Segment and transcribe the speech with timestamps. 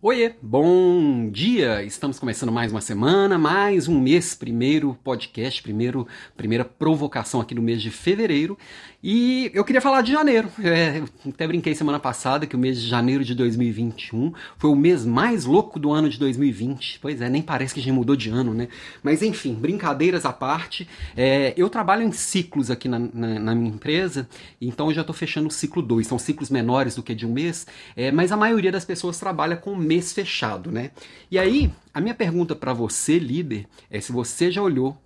[0.00, 1.82] Oiê, bom dia!
[1.82, 7.60] Estamos começando mais uma semana, mais um mês, primeiro podcast, primeiro, primeira provocação aqui no
[7.60, 8.56] mês de fevereiro.
[9.02, 10.48] E eu queria falar de janeiro.
[10.62, 15.04] É, até brinquei semana passada que o mês de janeiro de 2021 foi o mês
[15.04, 17.00] mais louco do ano de 2020.
[17.00, 18.68] Pois é, nem parece que a gente mudou de ano, né?
[19.02, 23.70] Mas enfim, brincadeiras à parte, é, eu trabalho em ciclos aqui na, na, na minha
[23.70, 24.28] empresa,
[24.60, 26.06] então eu já estou fechando o ciclo 2.
[26.06, 29.56] São ciclos menores do que de um mês, é, mas a maioria das pessoas trabalha
[29.56, 30.92] com mês fechado, né?
[31.30, 34.96] E aí, a minha pergunta para você, líder, é se você já olhou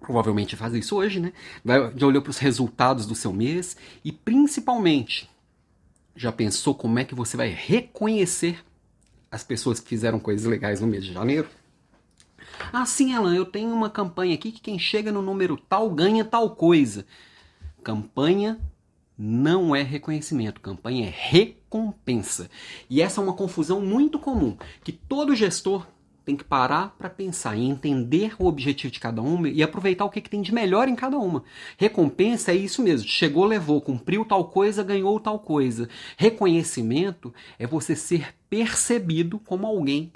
[0.00, 1.32] provavelmente faz isso hoje, né?
[1.96, 5.30] Já olhou para os resultados do seu mês e principalmente
[6.14, 8.62] já pensou como é que você vai reconhecer
[9.30, 11.48] as pessoas que fizeram coisas legais no mês de janeiro?
[12.72, 16.24] Ah, sim, Alan, eu tenho uma campanha aqui que quem chega no número tal ganha
[16.24, 17.06] tal coisa.
[17.82, 18.60] Campanha
[19.16, 22.50] não é reconhecimento, campanha é recompensa.
[22.90, 25.86] E essa é uma confusão muito comum, que todo gestor
[26.24, 30.10] tem que parar para pensar e entender o objetivo de cada uma e aproveitar o
[30.10, 31.44] que, que tem de melhor em cada uma.
[31.76, 35.88] Recompensa é isso mesmo, chegou, levou, cumpriu tal coisa, ganhou tal coisa.
[36.16, 40.10] Reconhecimento é você ser percebido como alguém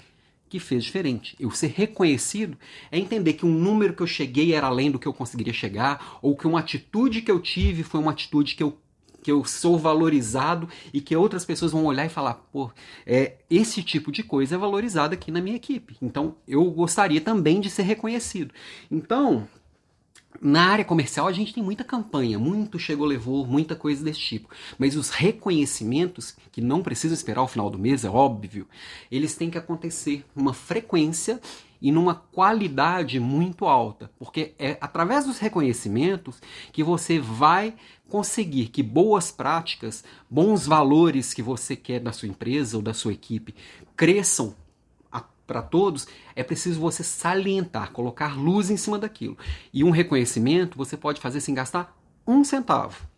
[0.48, 1.36] que fez diferente.
[1.38, 2.56] Eu ser reconhecido
[2.90, 6.18] é entender que um número que eu cheguei era além do que eu conseguiria chegar,
[6.22, 8.78] ou que uma atitude que eu tive foi uma atitude que eu
[9.22, 12.70] que eu sou valorizado e que outras pessoas vão olhar e falar, pô,
[13.06, 15.96] é, esse tipo de coisa é valorizado aqui na minha equipe.
[16.00, 18.54] Então, eu gostaria também de ser reconhecido.
[18.90, 19.46] Então,
[20.40, 24.48] na área comercial a gente tem muita campanha, muito chegou levou, muita coisa desse tipo.
[24.78, 28.66] Mas os reconhecimentos, que não precisam esperar o final do mês, é óbvio,
[29.10, 31.40] eles têm que acontecer numa frequência
[31.80, 36.40] e numa qualidade muito alta, porque é através dos reconhecimentos
[36.72, 37.74] que você vai
[38.08, 43.12] conseguir que boas práticas, bons valores que você quer da sua empresa ou da sua
[43.12, 43.54] equipe
[43.94, 44.56] cresçam
[45.48, 49.36] para todos, é preciso você salientar, colocar luz em cima daquilo.
[49.72, 53.08] E um reconhecimento você pode fazer sem gastar um centavo.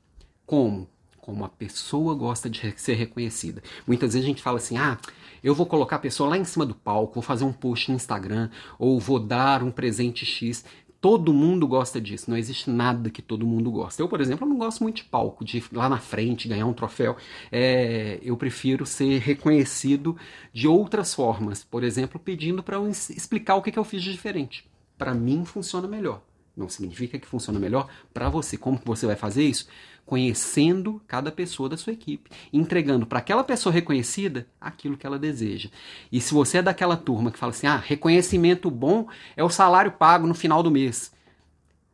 [0.47, 0.89] Como?
[1.21, 3.61] Como a pessoa gosta de ser reconhecida.
[3.85, 4.97] Muitas vezes a gente fala assim: ah,
[5.43, 7.97] eu vou colocar a pessoa lá em cima do palco, vou fazer um post no
[7.97, 8.49] Instagram,
[8.79, 10.65] ou vou dar um presente X.
[11.01, 14.03] Todo mundo gosta disso, não existe nada que todo mundo gosta.
[14.03, 16.75] Eu, por exemplo, não gosto muito de palco, de ir lá na frente ganhar um
[16.75, 17.17] troféu.
[17.51, 20.17] É, eu prefiro ser reconhecido
[20.53, 24.13] de outras formas, por exemplo, pedindo para eu explicar o que, que eu fiz de
[24.13, 24.69] diferente.
[24.99, 26.21] Para mim funciona melhor.
[26.57, 28.57] Não significa que funciona melhor para você.
[28.57, 29.69] Como você vai fazer isso?
[30.05, 35.71] Conhecendo cada pessoa da sua equipe, entregando para aquela pessoa reconhecida aquilo que ela deseja.
[36.11, 39.93] E se você é daquela turma que fala assim: "Ah, reconhecimento bom é o salário
[39.93, 41.13] pago no final do mês".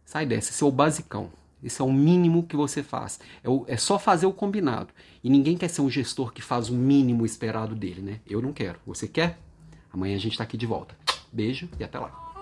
[0.05, 1.31] Sai dessa, esse é o basicão.
[1.63, 3.19] Esse é o mínimo que você faz.
[3.43, 4.89] É, o, é só fazer o combinado.
[5.23, 8.21] E ninguém quer ser um gestor que faz o mínimo esperado dele, né?
[8.27, 8.79] Eu não quero.
[8.87, 9.39] Você quer?
[9.93, 10.97] Amanhã a gente está aqui de volta.
[11.33, 12.36] Beijo e até lá.